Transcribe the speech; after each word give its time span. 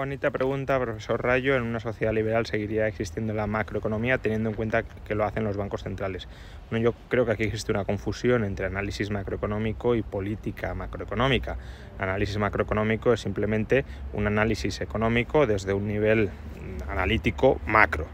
Juanita 0.00 0.30
pregunta, 0.30 0.80
profesor 0.80 1.22
Rayo, 1.22 1.54
¿en 1.56 1.62
una 1.62 1.78
sociedad 1.78 2.14
liberal 2.14 2.46
seguiría 2.46 2.86
existiendo 2.86 3.34
la 3.34 3.46
macroeconomía 3.46 4.16
teniendo 4.16 4.48
en 4.48 4.54
cuenta 4.54 4.82
que 4.82 5.14
lo 5.14 5.26
hacen 5.26 5.44
los 5.44 5.58
bancos 5.58 5.82
centrales? 5.82 6.26
Bueno, 6.70 6.82
yo 6.82 6.94
creo 7.10 7.26
que 7.26 7.32
aquí 7.32 7.42
existe 7.42 7.70
una 7.70 7.84
confusión 7.84 8.44
entre 8.44 8.64
análisis 8.64 9.10
macroeconómico 9.10 9.94
y 9.94 10.00
política 10.02 10.72
macroeconómica. 10.72 11.58
Análisis 11.98 12.38
macroeconómico 12.38 13.12
es 13.12 13.20
simplemente 13.20 13.84
un 14.14 14.26
análisis 14.26 14.80
económico 14.80 15.46
desde 15.46 15.74
un 15.74 15.86
nivel 15.86 16.30
analítico 16.88 17.60
macro, 17.66 18.06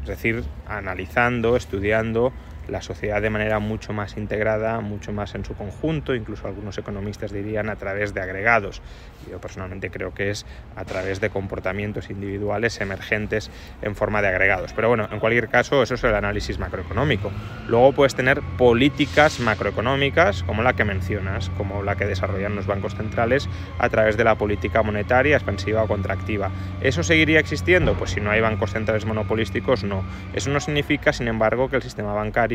es 0.00 0.06
decir, 0.06 0.44
analizando, 0.68 1.56
estudiando 1.56 2.32
la 2.68 2.82
sociedad 2.82 3.20
de 3.20 3.30
manera 3.30 3.58
mucho 3.58 3.92
más 3.92 4.16
integrada, 4.16 4.80
mucho 4.80 5.12
más 5.12 5.34
en 5.34 5.44
su 5.44 5.54
conjunto, 5.54 6.14
incluso 6.14 6.46
algunos 6.46 6.78
economistas 6.78 7.32
dirían 7.32 7.68
a 7.68 7.76
través 7.76 8.14
de 8.14 8.20
agregados. 8.20 8.80
Yo 9.30 9.40
personalmente 9.40 9.90
creo 9.90 10.14
que 10.14 10.30
es 10.30 10.46
a 10.76 10.84
través 10.84 11.20
de 11.20 11.30
comportamientos 11.30 12.10
individuales 12.10 12.80
emergentes 12.80 13.50
en 13.82 13.94
forma 13.94 14.22
de 14.22 14.28
agregados. 14.28 14.72
Pero 14.72 14.88
bueno, 14.88 15.08
en 15.10 15.20
cualquier 15.20 15.48
caso, 15.48 15.82
eso 15.82 15.94
es 15.94 16.04
el 16.04 16.14
análisis 16.14 16.58
macroeconómico. 16.58 17.30
Luego 17.68 17.92
puedes 17.92 18.14
tener 18.14 18.40
políticas 18.58 19.40
macroeconómicas, 19.40 20.42
como 20.42 20.62
la 20.62 20.74
que 20.74 20.84
mencionas, 20.84 21.50
como 21.50 21.82
la 21.82 21.96
que 21.96 22.06
desarrollan 22.06 22.56
los 22.56 22.66
bancos 22.66 22.94
centrales 22.94 23.48
a 23.78 23.88
través 23.88 24.16
de 24.16 24.24
la 24.24 24.36
política 24.36 24.82
monetaria 24.82 25.36
expansiva 25.36 25.82
o 25.82 25.88
contractiva. 25.88 26.50
¿Eso 26.80 27.02
seguiría 27.02 27.40
existiendo? 27.40 27.94
Pues 27.94 28.10
si 28.10 28.20
no 28.20 28.30
hay 28.30 28.40
bancos 28.40 28.72
centrales 28.72 29.06
monopolísticos, 29.06 29.84
no. 29.84 30.02
Eso 30.34 30.50
no 30.50 30.60
significa, 30.60 31.12
sin 31.12 31.28
embargo, 31.28 31.68
que 31.68 31.76
el 31.76 31.82
sistema 31.82 32.12
bancario 32.12 32.51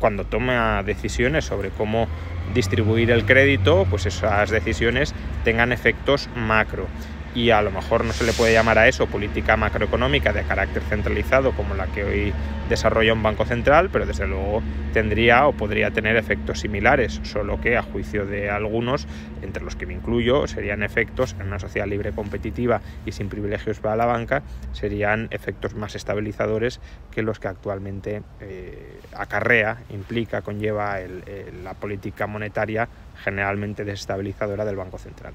cuando 0.00 0.24
toma 0.24 0.82
decisiones 0.82 1.44
sobre 1.44 1.70
cómo 1.70 2.08
distribuir 2.52 3.10
el 3.10 3.24
crédito, 3.24 3.86
pues 3.90 4.06
esas 4.06 4.50
decisiones 4.50 5.14
tengan 5.44 5.72
efectos 5.72 6.28
macro 6.34 6.88
y 7.34 7.50
a 7.50 7.60
lo 7.62 7.70
mejor 7.70 8.04
no 8.04 8.12
se 8.12 8.24
le 8.24 8.32
puede 8.32 8.52
llamar 8.52 8.78
a 8.78 8.88
eso 8.88 9.06
política 9.06 9.56
macroeconómica 9.56 10.32
de 10.32 10.42
carácter 10.44 10.82
centralizado 10.82 11.52
como 11.52 11.74
la 11.74 11.86
que 11.88 12.04
hoy 12.04 12.32
desarrolla 12.68 13.12
un 13.12 13.22
banco 13.22 13.44
central, 13.44 13.90
pero 13.90 14.06
desde 14.06 14.26
luego 14.26 14.62
tendría 14.92 15.46
o 15.46 15.52
podría 15.52 15.90
tener 15.90 16.16
efectos 16.16 16.60
similares, 16.60 17.20
solo 17.24 17.60
que 17.60 17.76
a 17.76 17.82
juicio 17.82 18.24
de 18.24 18.50
algunos, 18.50 19.06
entre 19.42 19.62
los 19.62 19.76
que 19.76 19.86
me 19.86 19.94
incluyo, 19.94 20.46
serían 20.46 20.82
efectos 20.82 21.34
en 21.40 21.48
una 21.48 21.58
sociedad 21.58 21.86
libre 21.86 22.12
competitiva 22.12 22.80
y 23.04 23.12
sin 23.12 23.28
privilegios 23.28 23.80
para 23.80 23.96
la 23.96 24.06
banca, 24.06 24.42
serían 24.72 25.28
efectos 25.30 25.74
más 25.74 25.94
estabilizadores 25.94 26.80
que 27.10 27.22
los 27.22 27.40
que 27.40 27.48
actualmente 27.48 28.22
eh, 28.40 29.00
acarrea, 29.16 29.78
implica, 29.90 30.42
conlleva 30.42 30.98
la 31.62 31.74
política 31.74 32.26
monetaria 32.26 32.88
generalmente 33.22 33.84
desestabilizadora 33.84 34.64
del 34.64 34.76
Banco 34.76 34.98
Central. 34.98 35.34